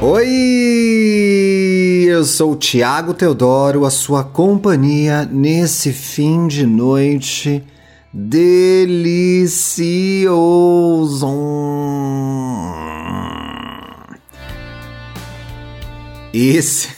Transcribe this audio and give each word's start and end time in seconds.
Oi! 0.00 0.28
Eu 2.08 2.24
sou 2.24 2.52
o 2.52 2.56
Tiago 2.56 3.12
Teodoro, 3.12 3.84
a 3.84 3.90
sua 3.90 4.22
companhia 4.22 5.24
nesse 5.24 5.92
fim 5.92 6.46
de 6.46 6.64
noite 6.64 7.64
delicioso. 8.12 8.86
Esse. 16.32 16.90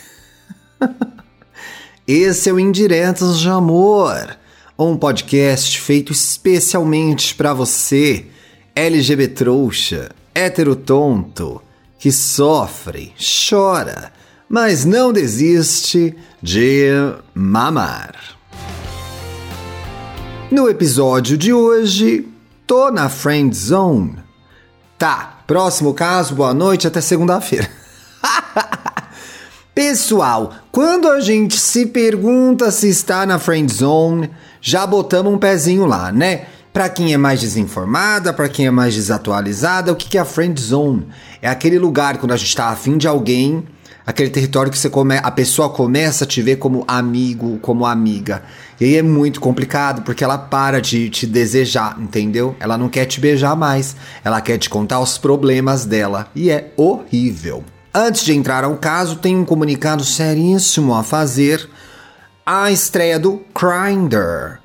Esse 2.07 2.51
é 2.51 2.53
o 2.53 2.61
Indiretas 2.61 3.39
de 3.39 3.49
Amor, 3.49 4.37
um 4.79 4.95
podcast 4.95 5.81
feito 5.81 6.13
especialmente 6.13 7.35
para 7.35 7.55
você, 7.55 8.27
LGBT 8.75 9.33
trouxa, 9.33 10.11
hétero 10.35 10.77
tonto 10.77 11.63
que 12.01 12.11
sofre, 12.11 13.13
chora, 13.19 14.11
mas 14.49 14.87
não 14.87 15.13
desiste 15.13 16.17
de 16.43 16.89
mamar. 17.35 18.15
No 20.51 20.67
episódio 20.67 21.37
de 21.37 21.53
hoje, 21.53 22.27
tô 22.67 22.91
na 22.91 23.11
friend 23.11 23.55
zone. 23.55 24.17
Tá, 24.97 25.43
próximo 25.47 25.93
caso, 25.93 26.35
boa 26.35 26.55
noite, 26.55 26.87
até 26.87 27.03
segunda-feira. 27.03 27.69
Pessoal, 29.75 30.55
quando 30.73 31.07
a 31.07 31.21
gente 31.21 31.59
se 31.59 31.85
pergunta 31.85 32.71
se 32.71 32.89
está 32.89 33.27
na 33.27 33.39
friend 33.39 33.71
zone, 33.71 34.31
já 34.59 34.87
botamos 34.87 35.35
um 35.35 35.39
pezinho 35.39 35.85
lá, 35.85 36.11
né? 36.11 36.47
Para 36.73 36.89
quem 36.89 37.13
é 37.13 37.17
mais 37.17 37.41
desinformada, 37.41 38.33
para 38.33 38.49
quem 38.49 38.67
é 38.67 38.71
mais 38.71 38.95
desatualizada, 38.95 39.91
o 39.91 39.97
que 39.97 40.17
é 40.17 40.21
a 40.21 40.25
friend 40.25 40.61
zone? 40.61 41.09
É 41.43 41.49
aquele 41.49 41.81
lugar 41.81 42.19
quando 42.19 42.31
a 42.31 42.37
gente 42.37 42.51
está 42.51 42.69
afim 42.69 42.97
de 42.97 43.09
alguém, 43.09 43.65
aquele 44.07 44.31
território 44.31 44.71
que 44.71 44.79
você 44.79 44.89
come, 44.89 45.17
a 45.17 45.31
pessoa 45.33 45.69
começa 45.69 46.23
a 46.23 46.27
te 46.29 46.41
ver 46.41 46.57
como 46.57 46.85
amigo, 46.87 47.59
como 47.59 47.85
amiga. 47.85 48.45
E 48.81 48.85
aí 48.85 48.97
é 48.97 49.03
muito 49.03 49.41
complicado 49.41 50.03
porque 50.03 50.23
ela 50.23 50.39
para 50.39 50.81
de 50.81 51.11
te 51.11 51.27
desejar, 51.27 51.97
entendeu? 51.99 52.55
Ela 52.61 52.79
não 52.79 52.89
quer 52.89 53.05
te 53.05 53.19
beijar 53.19 53.57
mais, 53.57 53.97
ela 54.23 54.41
quer 54.41 54.57
te 54.57 54.71
contar 54.71 55.01
os 55.01 55.19
problemas 55.19 55.85
dela 55.85 56.29
e 56.37 56.51
é 56.51 56.73
horrível. 56.77 57.65
Antes 57.93 58.25
de 58.25 58.33
entrar 58.33 58.63
ao 58.63 58.77
caso, 58.77 59.17
tem 59.17 59.37
um 59.37 59.45
comunicado 59.45 60.05
seríssimo 60.05 60.95
a 60.95 61.03
fazer. 61.03 61.69
A 62.47 62.71
estreia 62.71 63.19
do 63.19 63.43
Grindr 63.53 64.60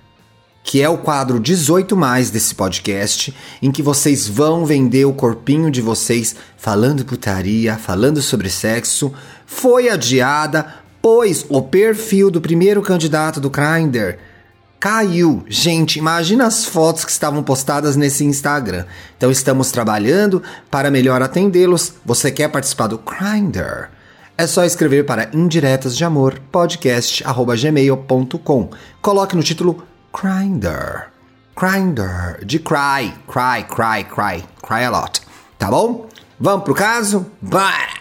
que 0.66 0.82
é 0.82 0.90
o 0.90 0.98
quadro 0.98 1.40
18 1.40 1.96
mais 1.96 2.30
desse 2.32 2.56
podcast, 2.56 3.32
em 3.62 3.72
que 3.72 3.84
vocês 3.84 4.28
vão 4.28 4.66
vender 4.66 5.06
o 5.06 5.14
corpinho 5.14 5.70
de 5.70 5.80
vocês 5.80 6.36
falando 6.58 7.06
putaria, 7.06 7.78
falando 7.78 8.20
sobre 8.20 8.50
sexo, 8.50 9.14
foi 9.46 9.90
adiada, 9.90 10.74
pois 11.04 11.46
o 11.50 11.62
perfil 11.62 12.32
do 12.32 12.42
primeiro 12.42 12.82
candidato 12.82 13.40
do 13.40 13.52
Grindr 13.52 14.18
caiu. 14.80 15.46
Gente, 15.48 16.00
imagina 16.00 16.48
as 16.48 16.66
fotos 16.66 17.06
que 17.06 17.12
estavam 17.12 17.44
postadas 17.44 17.96
nesse 17.96 18.26
Instagram. 18.26 18.86
Então 19.16 19.30
estamos 19.30 19.70
trabalhando 19.70 20.42
para 20.72 20.90
melhor 20.90 21.22
atendê-los. 21.22 21.94
Você 22.04 22.32
quer 22.32 22.50
participar 22.50 22.88
do 22.88 22.98
Grindr? 22.98 23.92
É 24.36 24.48
só 24.48 24.66
escrever 24.66 25.06
para 25.06 25.30
indiretas 25.32 25.96
de 25.96 26.04
amor 26.04 26.42
podcast@gmail.com. 26.52 28.72
Coloque 29.00 29.36
no 29.36 29.44
título 29.44 29.84
Grindr. 30.16 31.12
Grindr. 31.58 32.46
De 32.46 32.58
cry. 32.58 33.14
Cry, 33.28 33.66
cry, 33.68 34.06
cry. 34.06 34.44
Cry 34.62 34.84
a 34.86 34.90
lot. 34.90 35.22
Tá 35.60 35.70
bom? 35.70 36.08
Vamos 36.40 36.64
pro 36.64 36.74
caso? 36.74 37.26
Bora! 37.42 38.00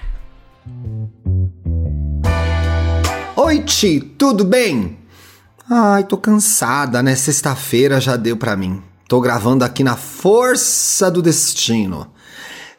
Oi, 3.35 3.63
Ti, 3.65 4.01
tudo 4.17 4.45
bem? 4.45 4.97
Ai, 5.69 6.05
tô 6.05 6.17
cansada, 6.17 7.03
né? 7.03 7.17
Sexta-feira 7.17 8.01
já 8.01 8.15
deu 8.15 8.37
pra 8.37 8.55
mim. 8.55 8.81
Tô 9.09 9.21
gravando 9.21 9.65
aqui 9.65 9.83
na 9.83 9.97
força 9.97 11.11
do 11.11 11.21
destino. 11.21 12.13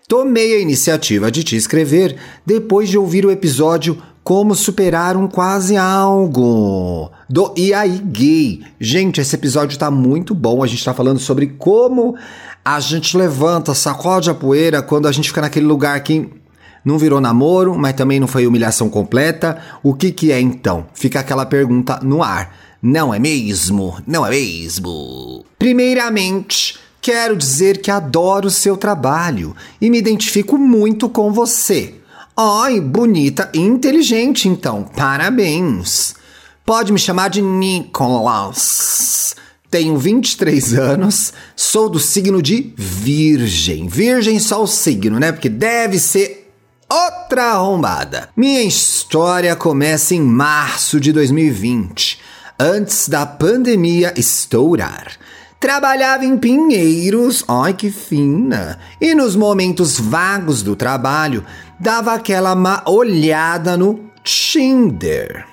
Tomei 0.08 0.56
a 0.56 0.60
iniciativa 0.60 1.30
de 1.30 1.44
te 1.44 1.58
escrever 1.58 2.18
depois 2.46 2.88
de 2.88 2.98
ouvir 2.98 3.26
o 3.26 3.32
episódio 3.32 4.02
como 4.26 4.56
superar 4.56 5.16
um 5.16 5.28
quase 5.28 5.78
algo. 5.78 7.12
Do 7.30 7.54
E 7.56 7.76
aí 7.76 8.00
Gay. 8.00 8.64
Gente, 8.80 9.22
esse 9.22 9.36
episódio 9.36 9.78
tá 9.78 9.92
muito 9.92 10.34
bom. 10.34 10.64
A 10.64 10.68
gente 10.68 10.84
tá 10.84 10.96
falando 10.96 11.20
sobre 11.20 11.46
como 11.46 12.16
a 12.66 12.80
gente 12.80 13.16
levanta, 13.16 13.76
sacode 13.76 14.28
a 14.28 14.34
poeira 14.34 14.82
quando 14.82 15.08
a 15.08 15.12
gente 15.12 15.30
fica 15.30 15.42
naquele 15.42 15.68
lugar 15.68 16.02
que 16.02 16.28
não 16.84 16.98
virou 16.98 17.22
namoro, 17.22 17.78
mas 17.78 17.94
também 17.94 18.20
não 18.20 18.26
foi 18.26 18.48
humilhação 18.48 18.90
completa. 18.90 19.62
O 19.84 19.94
que 19.94 20.12
que 20.12 20.32
é 20.32 20.42
então? 20.42 20.88
Fica 20.96 21.20
aquela 21.20 21.46
pergunta 21.46 22.00
no 22.02 22.24
ar. 22.24 22.52
Não 22.82 23.14
é 23.14 23.20
mesmo? 23.20 23.96
Não 24.08 24.26
é 24.26 24.32
mesmo? 24.32 25.46
Primeiramente, 25.60 26.80
quero 27.00 27.38
dizer 27.38 27.80
que 27.80 27.92
adoro 27.92 28.48
o 28.48 28.52
seu 28.52 28.76
trabalho 28.76 29.56
e 29.80 29.88
me 29.88 30.00
identifico 30.00 30.58
muito 30.58 31.08
com 31.10 31.32
você. 31.32 31.94
Ai, 32.38 32.82
bonita 32.82 33.50
e 33.54 33.60
inteligente, 33.60 34.50
então. 34.50 34.84
Parabéns. 34.84 36.16
Pode 36.66 36.92
me 36.92 37.00
chamar 37.00 37.30
de 37.30 37.42
Nicholas. 37.42 39.38
Tenho 39.72 39.98
23 39.98 40.74
anos, 40.74 41.32
sou 41.56 41.88
do 41.88 41.98
signo 41.98 42.42
de 42.42 42.74
Virgem. 42.76 43.88
Virgem 43.88 44.38
só 44.38 44.62
o 44.62 44.68
signo, 44.68 45.18
né? 45.18 45.32
Porque 45.32 45.48
deve 45.48 45.98
ser 45.98 46.54
outra 46.90 47.54
arrombada. 47.54 48.28
Minha 48.36 48.64
história 48.64 49.56
começa 49.56 50.14
em 50.14 50.22
março 50.22 51.00
de 51.00 51.14
2020, 51.14 52.20
antes 52.60 53.08
da 53.08 53.26
pandemia 53.26 54.14
estourar. 54.18 55.14
Trabalhava 55.60 56.26
em 56.26 56.38
Pinheiros, 56.38 57.44
ai 57.48 57.74
que 57.74 57.90
fina, 57.90 58.78
e 59.00 59.16
nos 59.16 59.36
momentos 59.36 60.00
vagos 60.00 60.62
do 60.62 60.76
trabalho 60.76 61.44
dava 61.80 62.14
aquela 62.14 62.56
olhada 62.86 63.78
no 63.78 64.00
Tinder. 64.24 65.46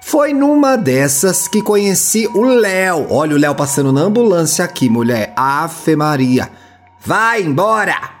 Foi 0.00 0.32
numa 0.32 0.76
dessas 0.76 1.48
que 1.48 1.60
conheci 1.60 2.28
o 2.28 2.44
Léo. 2.44 3.08
Olha 3.10 3.34
o 3.34 3.38
Léo 3.38 3.56
passando 3.56 3.92
na 3.92 4.02
ambulância 4.02 4.64
aqui, 4.64 4.88
mulher. 4.88 5.32
Afe 5.34 5.96
Maria. 5.96 6.48
Vai 7.04 7.42
embora! 7.42 8.16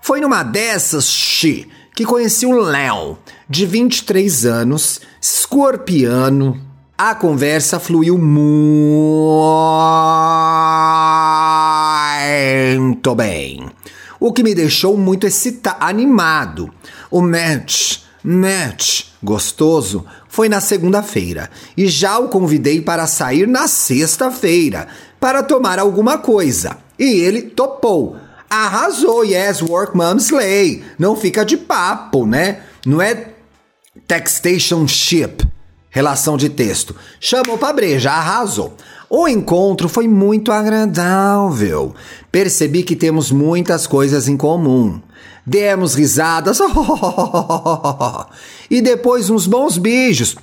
Foi 0.00 0.20
numa 0.20 0.42
dessas, 0.42 1.06
xi, 1.06 1.68
que 1.94 2.04
conheci 2.04 2.44
o 2.44 2.58
Léo, 2.58 3.16
de 3.48 3.64
23 3.64 4.44
anos, 4.46 5.00
escorpiano. 5.20 6.71
A 7.04 7.16
conversa 7.16 7.80
fluiu 7.80 8.16
muito 8.16 8.32
bem 13.16 13.66
o 14.20 14.32
que 14.32 14.44
me 14.44 14.54
deixou 14.54 14.96
muito 14.96 15.26
excitado, 15.26 15.84
animado. 15.84 16.72
O 17.10 17.20
match, 17.20 18.02
match 18.22 19.06
gostoso 19.20 20.06
foi 20.28 20.48
na 20.48 20.60
segunda-feira 20.60 21.50
e 21.76 21.88
já 21.88 22.20
o 22.20 22.28
convidei 22.28 22.80
para 22.80 23.08
sair 23.08 23.48
na 23.48 23.66
sexta-feira 23.66 24.86
para 25.18 25.42
tomar 25.42 25.80
alguma 25.80 26.18
coisa. 26.18 26.78
E 26.96 27.20
ele 27.20 27.42
topou. 27.42 28.16
Arrasou, 28.48 29.24
yes, 29.24 29.60
work 29.60 29.96
mom 29.96 30.18
slay. 30.18 30.84
Não 30.96 31.16
fica 31.16 31.44
de 31.44 31.56
papo, 31.56 32.24
né? 32.24 32.60
Não 32.86 33.02
é 33.02 33.32
textation 34.06 34.86
ship, 34.86 35.44
relação 35.92 36.36
de 36.36 36.48
texto. 36.48 36.96
Chamou 37.20 37.56
pra 37.56 37.72
breja, 37.72 38.10
arrasou. 38.10 38.74
O 39.08 39.28
encontro 39.28 39.88
foi 39.88 40.08
muito 40.08 40.50
agradável. 40.50 41.94
Percebi 42.32 42.82
que 42.82 42.96
temos 42.96 43.30
muitas 43.30 43.86
coisas 43.86 44.26
em 44.26 44.36
comum. 44.36 45.00
Demos 45.44 45.94
risadas 45.94 46.58
e 48.70 48.80
depois 48.80 49.28
uns 49.28 49.46
bons 49.46 49.76
beijos. 49.76 50.34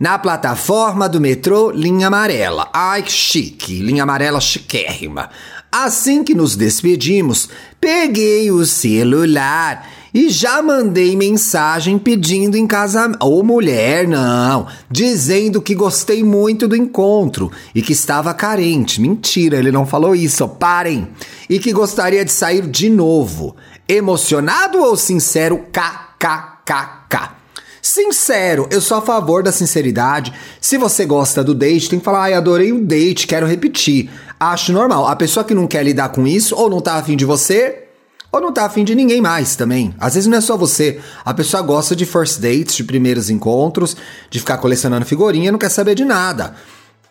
Na 0.00 0.18
plataforma 0.18 1.08
do 1.08 1.20
metrô, 1.20 1.70
linha 1.70 2.08
amarela. 2.08 2.68
Ai, 2.72 3.02
que 3.02 3.12
chique, 3.12 3.80
linha 3.80 4.02
amarela 4.02 4.40
chiquérrima. 4.40 5.30
Assim 5.70 6.24
que 6.24 6.34
nos 6.34 6.56
despedimos, 6.56 7.48
peguei 7.80 8.50
o 8.50 8.64
celular 8.64 9.86
e 10.12 10.30
já 10.30 10.62
mandei 10.62 11.16
mensagem 11.16 11.98
pedindo 11.98 12.56
em 12.56 12.66
casamento. 12.66 13.18
Ou 13.20 13.42
mulher, 13.42 14.06
não. 14.08 14.66
Dizendo 14.90 15.60
que 15.60 15.74
gostei 15.74 16.22
muito 16.22 16.66
do 16.66 16.76
encontro 16.76 17.50
e 17.74 17.82
que 17.82 17.92
estava 17.92 18.32
carente. 18.32 19.00
Mentira, 19.00 19.58
ele 19.58 19.72
não 19.72 19.86
falou 19.86 20.14
isso. 20.14 20.48
Parem. 20.48 21.08
E 21.48 21.58
que 21.58 21.72
gostaria 21.72 22.24
de 22.24 22.32
sair 22.32 22.66
de 22.66 22.88
novo. 22.88 23.56
Emocionado 23.88 24.78
ou 24.78 24.96
sincero? 24.96 25.64
KKKK. 25.72 27.38
Sincero, 27.80 28.68
eu 28.70 28.80
sou 28.80 28.98
a 28.98 29.02
favor 29.02 29.42
da 29.42 29.50
sinceridade. 29.50 30.32
Se 30.60 30.76
você 30.76 31.06
gosta 31.06 31.42
do 31.42 31.54
date, 31.54 31.88
tem 31.88 31.98
que 31.98 32.04
falar, 32.04 32.24
ai, 32.24 32.34
adorei 32.34 32.70
o 32.72 32.84
date, 32.84 33.26
quero 33.26 33.46
repetir. 33.46 34.10
Acho 34.38 34.72
normal. 34.72 35.06
A 35.06 35.16
pessoa 35.16 35.42
que 35.42 35.54
não 35.54 35.66
quer 35.66 35.84
lidar 35.84 36.10
com 36.10 36.26
isso 36.26 36.54
ou 36.54 36.68
não 36.68 36.80
tá 36.80 36.94
afim 36.94 37.16
de 37.16 37.24
você, 37.24 37.87
Ou 38.30 38.40
não 38.40 38.52
tá 38.52 38.66
afim 38.66 38.84
de 38.84 38.94
ninguém 38.94 39.20
mais 39.20 39.56
também. 39.56 39.94
Às 39.98 40.14
vezes 40.14 40.26
não 40.28 40.36
é 40.36 40.40
só 40.40 40.56
você. 40.56 41.00
A 41.24 41.32
pessoa 41.32 41.62
gosta 41.62 41.96
de 41.96 42.04
first 42.04 42.40
dates, 42.40 42.76
de 42.76 42.84
primeiros 42.84 43.30
encontros, 43.30 43.96
de 44.30 44.38
ficar 44.38 44.58
colecionando 44.58 45.06
figurinha, 45.06 45.50
não 45.50 45.58
quer 45.58 45.70
saber 45.70 45.94
de 45.94 46.04
nada. 46.04 46.54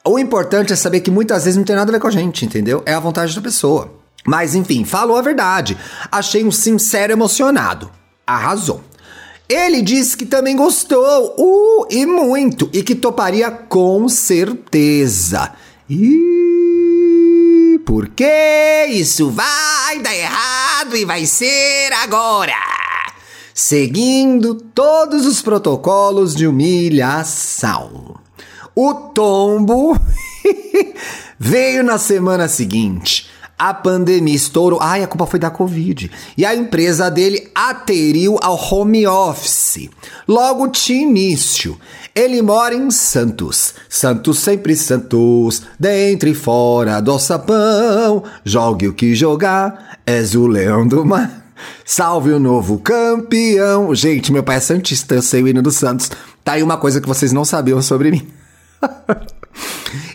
O 0.06 0.20
importante 0.20 0.72
é 0.72 0.76
saber 0.76 1.02
que 1.02 1.12
muitas 1.12 1.44
vezes 1.44 1.58
não 1.58 1.64
tem 1.64 1.76
nada 1.76 1.92
a 1.92 1.94
ver 1.94 2.00
com 2.00 2.08
a 2.08 2.12
gente, 2.12 2.46
entendeu? 2.46 2.84
É 2.86 2.94
a 2.94 3.00
vontade 3.00 3.36
da 3.36 3.42
pessoa. 3.42 3.92
Mas 4.26 4.56
enfim, 4.56 4.86
falou 4.86 5.18
a 5.18 5.22
verdade. 5.22 5.78
Achei 6.12 6.46
um 6.46 6.52
sincero 6.52 7.14
emocionado. 7.14 7.90
Arrasou. 8.26 8.82
Ele 9.50 9.82
disse 9.82 10.18
que 10.18 10.26
também 10.26 10.56
gostou, 10.58 11.36
uh, 11.38 11.88
e 11.90 12.06
muito, 12.06 12.70
e 12.74 12.84
que 12.84 12.94
toparia 12.94 13.50
com 13.50 14.10
certeza. 14.10 15.54
E 15.90 16.37
porque 17.88 18.86
isso 18.90 19.32
vai 19.32 20.02
dar 20.02 20.14
errado 20.14 20.98
e 20.98 21.06
vai 21.06 21.26
ser 21.26 21.94
agora. 21.94 22.52
Seguindo 23.54 24.56
todos 24.56 25.26
os 25.26 25.42
protocolos 25.42 26.36
de 26.36 26.46
humilhação. 26.46 28.20
O 28.76 28.94
tombo 28.94 29.98
veio 31.40 31.82
na 31.82 31.98
semana 31.98 32.50
seguinte. 32.50 33.30
A 33.58 33.74
pandemia 33.74 34.36
estourou. 34.36 34.80
Ai, 34.80 35.04
a 35.04 35.08
culpa 35.08 35.26
foi 35.26 35.40
da 35.40 35.50
Covid. 35.50 36.12
E 36.38 36.46
a 36.46 36.56
empresa 36.56 37.10
dele 37.10 37.50
ateriu 37.56 38.38
ao 38.42 38.56
home 38.56 39.08
office. 39.08 39.90
Logo 40.28 40.68
de 40.68 40.94
início. 40.94 41.76
Ele 42.14 42.42
mora 42.42 42.76
em 42.76 42.92
Santos. 42.92 43.74
Santos 43.90 44.40
sempre 44.40 44.76
Santos. 44.76 45.64
Dentro 45.80 46.30
e 46.30 46.36
fora 46.36 47.02
do 47.02 47.18
sapão. 47.18 48.24
Jogue 48.46 48.90
o 48.90 48.94
que 48.94 49.16
jogar. 49.16 50.00
És 50.06 50.36
o 50.36 50.46
leão 50.46 50.88
do 50.88 51.04
mar. 51.04 51.48
Salve 51.84 52.32
o 52.32 52.40
novo 52.40 52.78
campeão. 52.78 53.96
Gente, 53.96 54.32
meu 54.32 54.44
pai 54.44 54.58
é 54.58 54.60
Santista. 54.60 55.16
Eu 55.16 55.22
sei 55.24 55.42
o 55.42 55.48
hino 55.48 55.64
do 55.64 55.72
Santos. 55.72 56.12
Tá 56.44 56.54
aí 56.54 56.62
uma 56.64 56.78
coisa 56.78 57.02
que 57.02 57.08
vocês 57.08 57.34
não 57.34 57.44
sabiam 57.44 57.82
sobre 57.82 58.12
mim. 58.12 58.28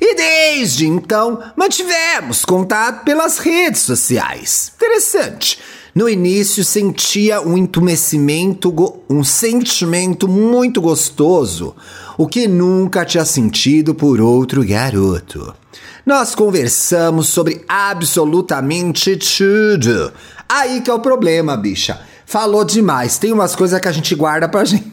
e 0.01 0.15
desde 0.15 0.87
então 0.87 1.43
mantivemos 1.57 2.45
contato 2.45 3.05
pelas 3.05 3.39
redes 3.39 3.83
sociais. 3.83 4.73
Interessante. 4.77 5.59
No 5.95 6.09
início 6.09 6.65
sentia 6.65 7.43
um 7.43 7.57
entumecimento, 7.57 8.75
um 9.11 9.23
sentimento 9.23 10.27
muito 10.27 10.81
gostoso, 10.81 11.77
o 12.17 12.27
que 12.27 12.49
nunca 12.49 13.05
tinha 13.05 13.27
sentido 13.27 13.95
por 13.95 14.19
outro 14.19 14.65
garoto. 14.67 15.55
Nós 16.05 16.35
conversamos 16.35 17.29
sobre 17.29 17.63
absolutamente 17.69 19.17
tudo. 19.17 20.13
Aí 20.49 20.81
que 20.81 20.91
é 20.91 20.95
o 20.95 21.01
problema, 21.01 21.57
bicha. 21.57 22.01
Falou 22.27 22.65
demais. 22.65 23.19
Tem 23.19 23.33
umas 23.33 23.55
coisas 23.55 23.79
que 23.79 23.89
a 23.89 23.93
gente 23.93 24.15
guarda 24.15 24.49
pra 24.49 24.65
gente. 24.65 24.91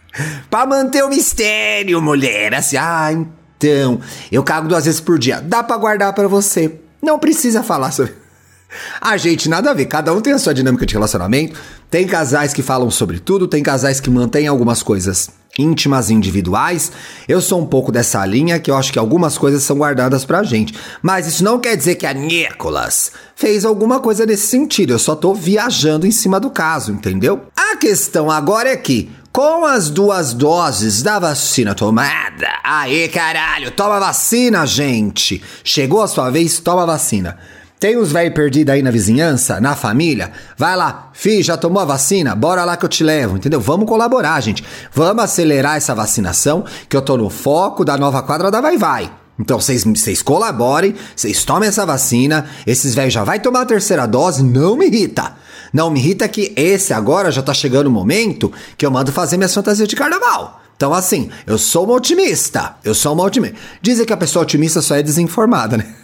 pra 0.50 0.66
manter 0.66 1.02
o 1.02 1.08
mistério, 1.08 2.00
mulher. 2.00 2.54
Assim, 2.54 2.76
ah, 2.76 3.10
então, 3.62 4.00
eu 4.30 4.42
cago 4.42 4.66
duas 4.66 4.84
vezes 4.84 5.00
por 5.00 5.18
dia. 5.18 5.40
Dá 5.40 5.62
pra 5.62 5.76
guardar 5.76 6.12
para 6.12 6.26
você. 6.26 6.80
Não 7.00 7.18
precisa 7.18 7.62
falar 7.62 7.92
sobre. 7.92 8.12
A 9.00 9.16
gente, 9.16 9.48
nada 9.48 9.70
a 9.70 9.74
ver. 9.74 9.86
Cada 9.86 10.12
um 10.14 10.20
tem 10.20 10.32
a 10.32 10.38
sua 10.38 10.54
dinâmica 10.54 10.86
de 10.86 10.94
relacionamento. 10.94 11.58
Tem 11.90 12.06
casais 12.06 12.54
que 12.54 12.62
falam 12.62 12.90
sobre 12.90 13.20
tudo, 13.20 13.46
tem 13.46 13.62
casais 13.62 14.00
que 14.00 14.08
mantêm 14.08 14.46
algumas 14.46 14.82
coisas 14.82 15.30
íntimas 15.58 16.10
individuais. 16.10 16.90
Eu 17.28 17.42
sou 17.42 17.60
um 17.60 17.66
pouco 17.66 17.92
dessa 17.92 18.24
linha 18.24 18.58
que 18.58 18.70
eu 18.70 18.76
acho 18.76 18.90
que 18.90 18.98
algumas 18.98 19.36
coisas 19.36 19.62
são 19.62 19.76
guardadas 19.76 20.24
pra 20.24 20.42
gente. 20.42 20.74
Mas 21.02 21.26
isso 21.26 21.44
não 21.44 21.58
quer 21.58 21.76
dizer 21.76 21.96
que 21.96 22.06
a 22.06 22.14
Nicolas 22.14 23.12
fez 23.36 23.66
alguma 23.66 24.00
coisa 24.00 24.24
nesse 24.24 24.46
sentido. 24.46 24.94
Eu 24.94 24.98
só 24.98 25.14
tô 25.14 25.34
viajando 25.34 26.06
em 26.06 26.10
cima 26.10 26.40
do 26.40 26.50
caso, 26.50 26.92
entendeu? 26.92 27.42
A 27.54 27.76
questão 27.76 28.30
agora 28.30 28.70
é 28.70 28.76
que 28.76 29.10
com 29.32 29.64
as 29.64 29.88
duas 29.88 30.34
doses 30.34 31.02
da 31.02 31.18
vacina 31.18 31.74
tomada. 31.74 32.48
Aê, 32.62 33.08
caralho, 33.08 33.70
toma 33.70 33.98
vacina, 33.98 34.66
gente! 34.66 35.42
Chegou 35.64 36.02
a 36.02 36.06
sua 36.06 36.28
vez, 36.28 36.60
toma 36.60 36.84
vacina. 36.84 37.38
Tem 37.80 37.96
uns 37.96 38.12
velho 38.12 38.32
perdido 38.34 38.70
aí 38.70 38.82
na 38.82 38.90
vizinhança, 38.90 39.58
na 39.58 39.74
família? 39.74 40.30
Vai 40.56 40.76
lá, 40.76 41.10
fi, 41.14 41.42
já 41.42 41.56
tomou 41.56 41.82
a 41.82 41.86
vacina? 41.86 42.34
Bora 42.36 42.64
lá 42.64 42.76
que 42.76 42.84
eu 42.84 42.88
te 42.88 43.02
levo, 43.02 43.36
entendeu? 43.36 43.60
Vamos 43.60 43.88
colaborar, 43.88 44.38
gente. 44.40 44.62
Vamos 44.92 45.24
acelerar 45.24 45.76
essa 45.76 45.94
vacinação, 45.94 46.64
que 46.88 46.96
eu 46.96 47.02
tô 47.02 47.16
no 47.16 47.30
foco 47.30 47.84
da 47.84 47.96
nova 47.96 48.22
quadra 48.22 48.50
da 48.50 48.60
Vai 48.60 48.76
Vai. 48.76 49.21
Então 49.38 49.58
vocês 49.58 50.22
colaborem, 50.22 50.94
vocês 51.16 51.44
tomem 51.44 51.68
essa 51.68 51.86
vacina, 51.86 52.48
esses 52.66 52.94
velhos 52.94 53.14
já 53.14 53.24
vai 53.24 53.40
tomar 53.40 53.62
a 53.62 53.66
terceira 53.66 54.06
dose, 54.06 54.42
não 54.42 54.76
me 54.76 54.86
irrita. 54.86 55.34
Não 55.72 55.90
me 55.90 55.98
irrita 55.98 56.28
que 56.28 56.52
esse 56.54 56.92
agora 56.92 57.30
já 57.30 57.42
tá 57.42 57.54
chegando 57.54 57.86
o 57.86 57.90
momento 57.90 58.52
que 58.76 58.84
eu 58.84 58.90
mando 58.90 59.10
fazer 59.10 59.38
minhas 59.38 59.54
fantasias 59.54 59.88
de 59.88 59.96
carnaval. 59.96 60.60
Então 60.76 60.92
assim, 60.92 61.30
eu 61.46 61.56
sou 61.56 61.84
uma 61.84 61.94
otimista, 61.94 62.76
eu 62.84 62.94
sou 62.94 63.14
uma 63.14 63.24
otimista. 63.24 63.56
Dizem 63.80 64.04
que 64.04 64.12
a 64.12 64.16
pessoa 64.16 64.42
otimista 64.42 64.82
só 64.82 64.96
é 64.96 65.02
desinformada, 65.02 65.76
né? 65.76 65.94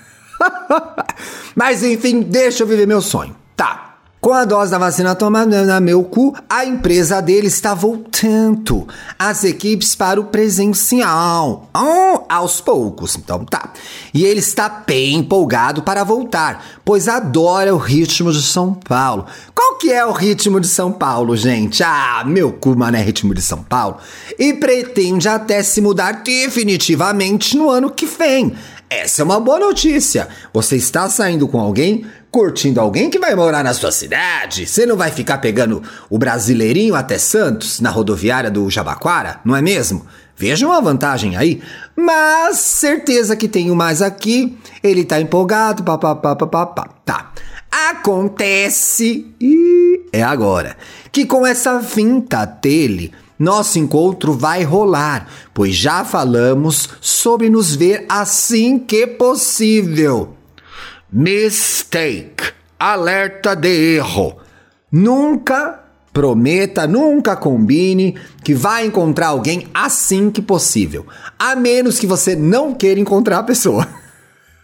Mas 1.54 1.82
enfim, 1.82 2.22
deixa 2.22 2.62
eu 2.62 2.66
viver 2.66 2.86
meu 2.86 3.02
sonho. 3.02 3.36
Tá. 3.54 3.87
Com 4.20 4.32
a 4.32 4.44
dose 4.44 4.72
da 4.72 4.78
vacina 4.78 5.14
tomada 5.14 5.64
na 5.64 5.78
meu 5.78 6.02
cu, 6.02 6.34
a 6.50 6.64
empresa 6.64 7.22
dele 7.22 7.46
está 7.46 7.72
voltando 7.72 8.88
as 9.16 9.44
equipes 9.44 9.94
para 9.94 10.20
o 10.20 10.24
presencial. 10.24 11.70
Oh, 11.72 12.24
aos 12.28 12.60
poucos, 12.60 13.14
então 13.14 13.44
tá. 13.44 13.72
E 14.12 14.24
ele 14.24 14.40
está 14.40 14.68
bem 14.68 15.16
empolgado 15.16 15.84
para 15.84 16.02
voltar, 16.02 16.64
pois 16.84 17.06
adora 17.06 17.72
o 17.72 17.78
ritmo 17.78 18.32
de 18.32 18.42
São 18.42 18.74
Paulo. 18.74 19.24
Qual 19.54 19.76
que 19.78 19.92
é 19.92 20.04
o 20.04 20.10
ritmo 20.10 20.58
de 20.58 20.66
São 20.66 20.90
Paulo, 20.90 21.36
gente? 21.36 21.84
Ah, 21.84 22.24
meu 22.26 22.52
cu, 22.52 22.76
mané, 22.76 23.00
ritmo 23.00 23.32
de 23.32 23.40
São 23.40 23.62
Paulo. 23.62 23.98
E 24.36 24.52
pretende 24.52 25.28
até 25.28 25.62
se 25.62 25.80
mudar 25.80 26.24
definitivamente 26.24 27.56
no 27.56 27.70
ano 27.70 27.88
que 27.88 28.06
vem. 28.06 28.52
Essa 28.90 29.20
é 29.20 29.24
uma 29.24 29.38
boa 29.38 29.58
notícia. 29.58 30.28
Você 30.50 30.76
está 30.76 31.10
saindo 31.10 31.46
com 31.46 31.60
alguém, 31.60 32.06
curtindo 32.30 32.80
alguém 32.80 33.10
que 33.10 33.18
vai 33.18 33.34
morar 33.34 33.64
na 33.64 33.74
sua 33.74 33.90
cidade. 33.90 34.66
Você 34.66 34.84
não 34.86 34.96
vai 34.96 35.10
ficar 35.10 35.38
pegando 35.38 35.82
o 36.10 36.18
brasileirinho 36.18 36.94
até 36.94 37.18
Santos, 37.18 37.80
na 37.80 37.90
rodoviária 37.90 38.50
do 38.50 38.68
Jabaquara, 38.68 39.40
não 39.44 39.56
é 39.56 39.62
mesmo? 39.62 40.06
Vejam 40.36 40.72
a 40.72 40.80
vantagem 40.80 41.36
aí. 41.36 41.60
Mas 41.96 42.58
certeza 42.58 43.34
que 43.34 43.48
tenho 43.48 43.74
mais 43.74 44.00
aqui. 44.00 44.56
Ele 44.82 45.04
tá 45.04 45.20
empolgado, 45.20 45.82
papapá, 45.82 46.36
papapá. 46.36 46.88
Tá. 47.04 47.32
Acontece, 47.70 49.26
e 49.40 50.00
é 50.12 50.22
agora, 50.22 50.76
que 51.12 51.26
com 51.26 51.46
essa 51.46 51.80
finta 51.80 52.46
dele 52.46 53.12
nosso 53.38 53.78
encontro 53.78 54.32
vai 54.32 54.64
rolar, 54.64 55.28
pois 55.54 55.74
já 55.74 56.04
falamos 56.04 56.88
sobre 57.00 57.48
nos 57.50 57.74
ver 57.74 58.04
assim 58.08 58.78
que 58.78 59.06
possível. 59.06 60.37
Mistake. 61.10 62.52
Alerta 62.78 63.54
de 63.54 63.96
erro. 63.96 64.36
Nunca 64.90 65.84
prometa, 66.12 66.86
nunca 66.86 67.36
combine 67.36 68.16
que 68.42 68.54
vai 68.54 68.86
encontrar 68.86 69.28
alguém 69.28 69.68
assim 69.72 70.30
que 70.30 70.42
possível, 70.42 71.06
a 71.38 71.54
menos 71.54 71.98
que 71.98 72.06
você 72.06 72.34
não 72.34 72.74
queira 72.74 72.98
encontrar 72.98 73.38
a 73.38 73.42
pessoa. 73.42 73.86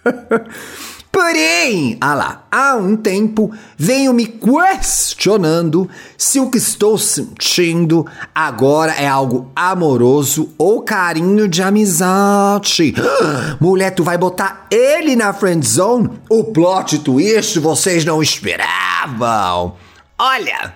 Porém, 1.15 1.97
ah 2.01 2.13
lá, 2.13 2.45
há 2.51 2.75
um 2.75 2.97
tempo 2.97 3.53
venho 3.79 4.13
me 4.13 4.27
questionando 4.27 5.89
se 6.19 6.41
o 6.41 6.51
que 6.51 6.59
estou 6.59 6.99
sentindo 6.99 8.05
agora 8.35 8.91
é 8.95 9.07
algo 9.07 9.49
amoroso 9.55 10.53
ou 10.59 10.83
carinho 10.83 11.47
de 11.47 11.63
amizade. 11.63 12.97
Mulher, 13.61 13.93
tu 13.93 14.03
vai 14.03 14.19
botar 14.19 14.67
ele 14.69 15.15
na 15.15 15.33
friend 15.33 15.65
zone? 15.65 16.11
O 16.29 16.43
plot 16.43 16.99
twist 16.99 17.61
vocês 17.61 18.05
não 18.05 18.21
esperavam. 18.21 19.77
Olha, 20.19 20.75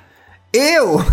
eu 0.53 1.05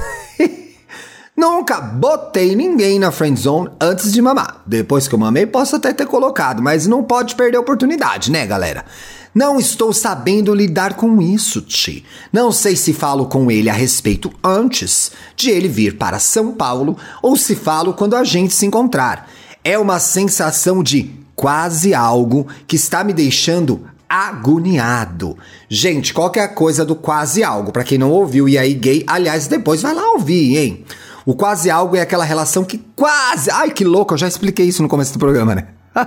Nunca 1.38 1.82
botei 1.82 2.56
ninguém 2.56 2.98
na 2.98 3.12
friend 3.12 3.38
zone 3.38 3.70
antes 3.82 4.14
de 4.14 4.22
mamar. 4.22 4.62
Depois 4.66 5.06
que 5.06 5.14
eu 5.14 5.20
mamei, 5.20 5.46
posso 5.46 5.76
até 5.76 5.92
ter 5.92 6.06
colocado, 6.06 6.64
mas 6.64 6.88
não 6.88 7.04
pode 7.04 7.36
perder 7.36 7.58
a 7.58 7.60
oportunidade, 7.60 8.32
né, 8.32 8.48
galera? 8.48 8.86
Não 9.34 9.60
estou 9.60 9.92
sabendo 9.92 10.56
lidar 10.56 10.94
com 10.94 11.22
isso, 11.22 11.62
Ti. 11.62 12.06
Não 12.32 12.54
sei 12.54 12.78
se 12.78 12.94
falo 12.94 13.26
com 13.26 13.52
ele 13.52 13.70
a 13.70 13.74
respeito 13.74 14.32
antes 14.42 15.12
de 15.36 15.50
ele 15.50 15.68
vir 15.68 15.98
para 15.98 16.20
São 16.20 16.54
Paulo 16.54 16.98
ou 17.22 17.36
se 17.36 17.54
falo 17.54 17.94
quando 17.94 18.16
a 18.16 18.24
gente 18.24 18.54
se 18.54 18.66
encontrar. 18.66 19.30
É 19.62 19.78
uma 19.78 20.00
sensação 20.00 20.82
de 20.82 21.12
quase 21.36 21.94
algo 21.94 22.48
que 22.66 22.78
está 22.78 23.04
me 23.04 23.12
deixando 23.12 23.82
agoniado. 24.08 25.38
Gente, 25.68 26.14
qualquer 26.14 26.54
coisa 26.54 26.86
do 26.86 26.96
quase 26.96 27.44
algo, 27.44 27.74
para 27.74 27.84
quem 27.84 27.98
não 27.98 28.12
ouviu 28.12 28.48
e 28.48 28.58
aí 28.58 28.74
gay, 28.74 29.04
aliás, 29.06 29.48
depois 29.48 29.82
vai 29.82 29.94
lá 29.94 30.14
ouvir, 30.14 30.58
hein? 30.58 30.86
O 31.26 31.36
quase 31.36 31.72
algo 31.72 31.96
é 31.96 32.02
aquela 32.02 32.24
relação 32.24 32.64
que 32.64 32.78
quase. 32.96 33.50
Ai, 33.50 33.72
que 33.72 33.84
louco, 33.84 34.14
eu 34.14 34.18
já 34.18 34.28
expliquei 34.28 34.68
isso 34.68 34.84
no 34.84 34.90
começo 34.90 35.14
do 35.14 35.20
programa, 35.20 35.56
né? 35.56 35.68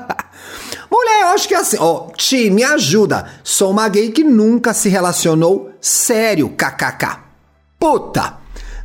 Mulher, 0.91 1.23
eu 1.23 1.29
acho 1.29 1.49
que 1.49 1.55
é 1.55 1.59
assim, 1.59 1.77
ó, 1.81 2.09
Ti, 2.17 2.51
me 2.51 2.63
ajuda. 2.63 3.27
Sou 3.43 3.71
uma 3.71 3.89
gay 3.89 4.11
que 4.11 4.23
nunca 4.23 4.73
se 4.73 4.89
relacionou 4.89 5.73
sério, 5.81 6.51
kkk. 6.51 7.19
Puta! 7.79 8.38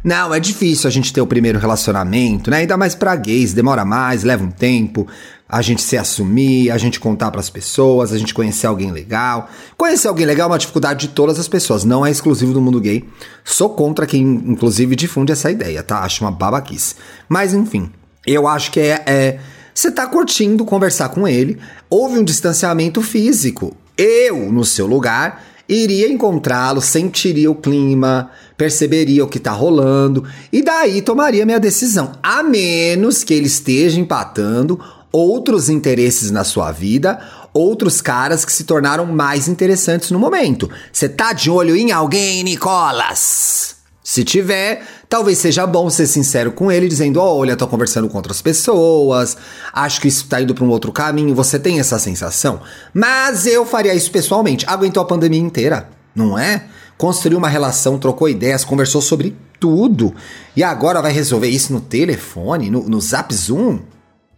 Não, 0.04 0.34
é 0.34 0.40
difícil 0.40 0.88
a 0.88 0.92
gente 0.92 1.14
ter 1.14 1.22
o 1.22 1.28
primeiro 1.28 1.58
relacionamento, 1.58 2.52
né? 2.52 2.58
Ainda 2.58 2.76
mais 2.76 2.94
pra 2.94 3.16
gays, 3.16 3.54
demora 3.54 3.86
mais, 3.86 4.24
leva 4.24 4.44
um 4.44 4.52
tempo. 4.52 5.08
A 5.48 5.62
gente 5.62 5.82
se 5.82 5.98
assumir, 5.98 6.72
a 6.72 6.78
gente 6.78 7.00
contar 7.00 7.32
pras 7.32 7.50
pessoas, 7.50 8.12
a 8.12 8.18
gente 8.18 8.34
conhecer 8.34 8.68
alguém 8.68 8.92
legal. 8.92 9.50
Conhecer 9.78 10.10
alguém 10.10 10.26
legal 10.26 10.50
é 10.50 10.52
uma 10.52 10.60
dificuldade 10.60 11.08
de 11.08 11.14
todas 11.14 11.40
as 11.40 11.48
pessoas, 11.48 11.86
não 11.86 12.06
é 12.06 12.12
exclusivo 12.12 12.54
do 12.54 12.60
mundo 12.60 12.82
gay. 12.82 13.08
Sou 13.46 13.70
contra 13.70 14.06
quem, 14.06 14.22
inclusive, 14.22 14.96
difunde 14.96 15.32
essa 15.32 15.50
ideia, 15.50 15.82
tá? 15.84 16.00
Acho 16.00 16.26
uma 16.26 16.32
babaquice. 16.32 16.96
Mas 17.30 17.54
enfim, 17.54 17.90
eu 18.26 18.48
acho 18.48 18.72
que 18.72 18.80
é, 18.80 19.04
é 19.06 19.40
você 19.74 19.90
tá 19.90 20.06
curtindo 20.06 20.66
conversar 20.66 21.10
com 21.10 21.28
ele, 21.28 21.58
houve 21.90 22.20
um 22.20 22.24
distanciamento 22.24 23.02
físico. 23.02 23.76
Eu, 23.98 24.52
no 24.52 24.66
seu 24.66 24.86
lugar, 24.86 25.44
iria 25.74 26.12
encontrá-lo, 26.12 26.82
sentiria 26.82 27.50
o 27.50 27.56
clima, 27.56 28.30
perceberia 28.58 29.24
o 29.24 29.28
que 29.28 29.40
tá 29.40 29.52
rolando 29.52 30.24
e 30.52 30.62
daí 30.62 31.02
tomaria 31.02 31.46
minha 31.46 31.60
decisão. 31.60 32.12
A 32.22 32.44
menos 32.44 33.24
que 33.24 33.34
ele 33.34 33.48
esteja 33.48 34.00
empatando 34.00 34.80
outros 35.12 35.70
interesses 35.70 36.32
na 36.32 36.44
sua 36.44 36.72
vida, 36.72 37.20
outros 37.54 38.02
caras 38.02 38.44
que 38.44 38.52
se 38.52 38.64
tornaram 38.64 39.06
mais 39.06 39.48
interessantes 39.48 40.12
no 40.12 40.20
momento. 40.20 40.70
Você 40.92 41.08
tá 41.08 41.34
de 41.34 41.50
olho 41.50 41.76
em 41.76 41.92
alguém, 41.92 42.44
Nicolas? 42.44 43.83
Se 44.14 44.24
tiver, 44.24 44.86
talvez 45.10 45.40
seja 45.40 45.66
bom 45.66 45.90
ser 45.90 46.06
sincero 46.06 46.52
com 46.52 46.72
ele, 46.72 46.88
dizendo: 46.88 47.20
Olha, 47.20 47.58
tô 47.58 47.68
conversando 47.68 48.08
com 48.08 48.16
outras 48.16 48.44
pessoas, 48.44 49.36
acho 49.74 50.00
que 50.00 50.08
isso 50.08 50.28
tá 50.28 50.40
indo 50.40 50.54
para 50.54 50.64
um 50.64 50.70
outro 50.70 50.92
caminho. 50.92 51.34
Você 51.34 51.58
tem 51.58 51.80
essa 51.80 51.98
sensação? 51.98 52.62
Mas 52.94 53.48
eu 53.48 53.66
faria 53.66 53.96
isso 53.96 54.12
pessoalmente. 54.12 54.68
Aguentou 54.70 55.02
a 55.02 55.08
pandemia 55.08 55.40
inteira, 55.40 55.90
não 56.14 56.38
é? 56.38 56.66
Construiu 56.96 57.40
uma 57.40 57.50
relação, 57.50 57.98
trocou 57.98 58.30
ideias, 58.30 58.64
conversou 58.64 59.02
sobre 59.02 59.36
tudo. 59.60 60.14
E 60.56 60.64
agora 60.64 61.02
vai 61.02 61.12
resolver 61.12 61.48
isso 61.48 61.74
no 61.74 61.82
telefone, 61.82 62.70
no, 62.70 62.88
no 62.88 63.02
Zap 63.02 63.34
Zoom? 63.34 63.80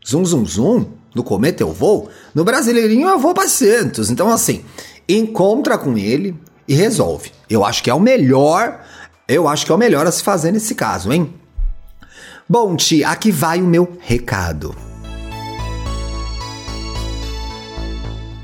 Zoom, 0.08 0.24
zoom, 0.24 0.46
zoom? 0.46 0.86
No 1.14 1.22
Cometa 1.22 1.64
eu 1.64 1.74
vou? 1.74 2.10
No 2.34 2.46
Brasileirinho 2.46 3.10
eu 3.10 3.20
vou 3.20 3.34
para 3.34 3.50
Santos. 3.50 4.10
Então, 4.10 4.32
assim, 4.32 4.64
encontra 5.10 5.78
com 5.78 5.98
ele 5.98 6.34
e 6.66 6.74
resolve. 6.74 7.34
Eu 7.50 7.66
acho 7.66 7.84
que 7.84 7.90
é 7.90 7.94
o 7.94 8.00
melhor 8.00 8.80
eu 9.28 9.48
acho 9.48 9.66
que 9.66 9.72
é 9.72 9.76
o 9.76 9.78
melhor 9.78 10.06
a 10.06 10.12
se 10.12 10.24
fazer 10.24 10.52
nesse 10.52 10.76
caso, 10.76 11.12
hein? 11.12 11.34
Bom, 12.48 12.76
Ti, 12.76 13.04
aqui 13.04 13.32
vai 13.32 13.62
o 13.62 13.66
meu 13.66 13.98
recado. 14.00 14.76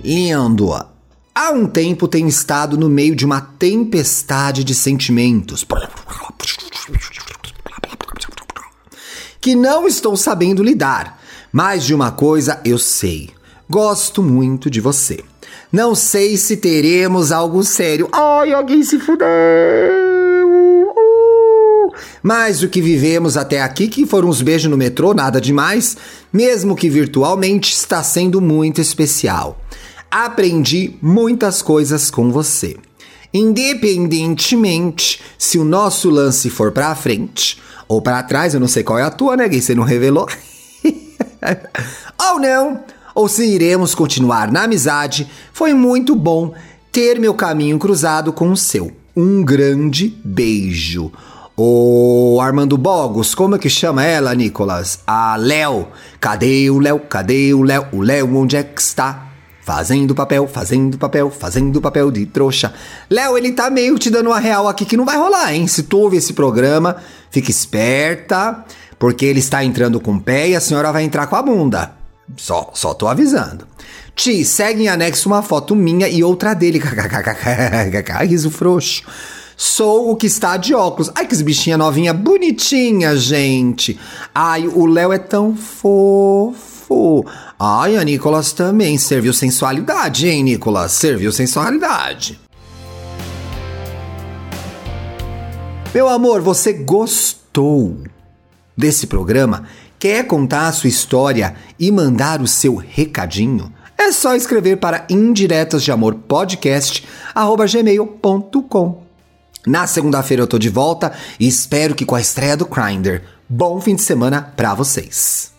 Lindo, 0.03 0.73
há 0.73 1.51
um 1.51 1.67
tempo 1.67 2.07
tenho 2.07 2.27
estado 2.27 2.77
no 2.77 2.89
meio 2.89 3.15
de 3.15 3.25
uma 3.25 3.41
tempestade 3.41 4.63
de 4.63 4.73
sentimentos 4.73 5.63
que 9.41 9.55
não 9.55 9.87
estou 9.87 10.15
sabendo 10.15 10.63
lidar. 10.63 11.19
Mas 11.51 11.83
de 11.83 11.93
uma 11.93 12.11
coisa 12.11 12.61
eu 12.63 12.77
sei: 12.77 13.31
gosto 13.69 14.23
muito 14.23 14.69
de 14.69 14.79
você. 14.79 15.21
Não 15.71 15.95
sei 15.95 16.37
se 16.37 16.55
teremos 16.57 17.31
algo 17.31 17.63
sério. 17.63 18.07
Ai, 18.13 18.53
alguém 18.53 18.83
se 18.83 18.99
fudeu! 18.99 20.20
Mas 22.21 22.61
o 22.61 22.69
que 22.69 22.81
vivemos 22.81 23.35
até 23.35 23.61
aqui, 23.61 23.87
que 23.87 24.05
foram 24.05 24.29
uns 24.29 24.41
beijos 24.41 24.69
no 24.69 24.77
metrô, 24.77 25.13
nada 25.13 25.41
demais, 25.41 25.97
mesmo 26.31 26.75
que 26.75 26.89
virtualmente, 26.89 27.73
está 27.73 28.03
sendo 28.03 28.39
muito 28.39 28.79
especial. 28.79 29.59
Aprendi 30.09 30.95
muitas 31.01 31.61
coisas 31.61 32.11
com 32.11 32.31
você. 32.31 32.77
Independentemente 33.33 35.21
se 35.37 35.57
o 35.57 35.63
nosso 35.63 36.09
lance 36.09 36.49
for 36.49 36.71
pra 36.71 36.93
frente 36.95 37.57
ou 37.87 38.01
para 38.01 38.21
trás, 38.23 38.53
eu 38.53 38.59
não 38.59 38.67
sei 38.67 38.83
qual 38.83 38.99
é 38.99 39.03
a 39.03 39.09
tua, 39.09 39.37
né, 39.37 39.47
gay? 39.47 39.61
Você 39.61 39.73
não 39.73 39.83
revelou? 39.83 40.27
ou 42.19 42.39
não, 42.39 42.83
ou 43.15 43.27
se 43.27 43.45
iremos 43.45 43.95
continuar 43.95 44.51
na 44.51 44.63
amizade, 44.63 45.29
foi 45.53 45.73
muito 45.73 46.15
bom 46.15 46.53
ter 46.91 47.19
meu 47.19 47.33
caminho 47.33 47.79
cruzado 47.79 48.33
com 48.33 48.51
o 48.51 48.57
seu. 48.57 48.91
Um 49.15 49.43
grande 49.43 50.13
beijo. 50.23 51.11
O 51.63 52.41
Armando 52.41 52.75
Bogos, 52.75 53.35
como 53.35 53.55
é 53.55 53.59
que 53.59 53.69
chama 53.69 54.03
ela, 54.03 54.33
Nicolas? 54.33 55.01
A 55.05 55.35
Léo. 55.35 55.89
Cadê 56.19 56.71
o 56.71 56.79
Léo? 56.79 56.99
Cadê 57.01 57.53
o 57.53 57.61
Léo? 57.61 57.85
O 57.91 58.01
Léo 58.01 58.35
onde 58.35 58.57
é 58.57 58.63
que 58.63 58.81
está? 58.81 59.27
Fazendo 59.61 60.15
papel, 60.15 60.47
fazendo 60.47 60.97
papel, 60.97 61.29
fazendo 61.29 61.79
papel 61.79 62.09
de 62.09 62.25
trouxa. 62.25 62.73
Léo, 63.07 63.37
ele 63.37 63.51
tá 63.51 63.69
meio 63.69 63.99
te 63.99 64.09
dando 64.09 64.31
uma 64.31 64.39
real 64.39 64.67
aqui 64.67 64.85
que 64.85 64.97
não 64.97 65.05
vai 65.05 65.17
rolar, 65.17 65.53
hein? 65.53 65.67
Se 65.67 65.83
tu 65.83 65.99
ouve 65.99 66.17
esse 66.17 66.33
programa, 66.33 66.95
fique 67.29 67.51
esperta, 67.51 68.65
porque 68.97 69.23
ele 69.23 69.37
está 69.39 69.63
entrando 69.63 70.01
com 70.01 70.15
o 70.15 70.19
pé 70.19 70.49
e 70.49 70.55
a 70.55 70.59
senhora 70.59 70.91
vai 70.91 71.03
entrar 71.03 71.27
com 71.27 71.35
a 71.35 71.43
bunda. 71.43 71.91
Só, 72.37 72.71
só 72.73 72.95
tô 72.95 73.07
avisando. 73.07 73.67
Ti, 74.15 74.43
segue 74.43 74.81
em 74.81 74.87
anexo 74.89 75.29
uma 75.29 75.43
foto 75.43 75.75
minha 75.75 76.07
e 76.07 76.23
outra 76.23 76.55
dele. 76.55 76.81
Riso 78.27 78.49
frouxo. 78.49 79.03
Sou 79.63 80.09
o 80.09 80.15
que 80.15 80.25
está 80.25 80.57
de 80.57 80.73
óculos. 80.73 81.11
Ai, 81.13 81.27
que 81.27 81.35
bichinha 81.43 81.77
novinha, 81.77 82.15
bonitinha, 82.15 83.15
gente. 83.15 83.99
Ai, 84.33 84.67
o 84.67 84.87
Léo 84.87 85.13
é 85.13 85.19
tão 85.19 85.55
fofo. 85.55 87.23
Ai, 87.59 87.95
a 87.95 88.03
Nicolas 88.03 88.53
também 88.53 88.97
serviu 88.97 89.31
sensualidade, 89.31 90.27
hein, 90.27 90.41
Nicolas? 90.41 90.93
Serviu 90.93 91.31
sensualidade. 91.31 92.41
Meu 95.93 96.09
amor, 96.09 96.41
você 96.41 96.73
gostou 96.73 97.99
desse 98.75 99.05
programa? 99.05 99.65
Quer 99.99 100.25
contar 100.25 100.69
a 100.69 100.71
sua 100.71 100.89
história 100.89 101.53
e 101.79 101.91
mandar 101.91 102.41
o 102.41 102.47
seu 102.47 102.77
recadinho? 102.77 103.71
É 103.95 104.11
só 104.11 104.33
escrever 104.35 104.77
para 104.77 105.05
indiretas 105.07 105.83
Na 109.65 109.85
segunda-feira 109.85 110.43
eu 110.43 110.47
tô 110.47 110.57
de 110.57 110.69
volta 110.69 111.11
e 111.39 111.47
espero 111.47 111.93
que 111.93 112.05
com 112.05 112.15
a 112.15 112.21
estreia 112.21 112.57
do 112.57 112.65
Grindr. 112.65 113.21
Bom 113.47 113.79
fim 113.79 113.95
de 113.95 114.01
semana 114.01 114.41
para 114.55 114.73
vocês. 114.73 115.50